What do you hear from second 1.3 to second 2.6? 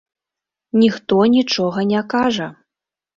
нічога не кажа.